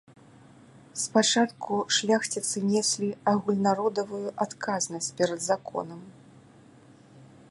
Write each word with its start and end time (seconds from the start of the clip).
Спачатку 1.01 1.73
шляхціцы 1.97 2.57
неслі 2.71 3.09
агульнародавую 3.33 4.23
адказнасць 4.47 5.13
перад 5.19 5.39
законам. 5.51 6.01